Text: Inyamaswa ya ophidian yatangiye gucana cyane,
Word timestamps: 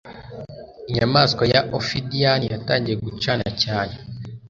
Inyamaswa 0.89 1.43
ya 1.53 1.61
ophidian 1.77 2.41
yatangiye 2.53 2.95
gucana 3.05 3.47
cyane, 3.63 3.95